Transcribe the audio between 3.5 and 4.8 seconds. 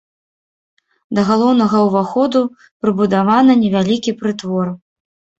невялікі прытвор.